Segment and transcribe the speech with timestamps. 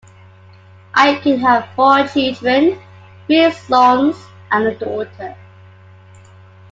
[0.95, 2.81] Aikin had four children,
[3.27, 4.15] three sons
[4.49, 5.37] and a daughter.